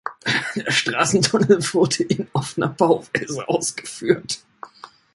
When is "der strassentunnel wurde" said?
0.55-2.01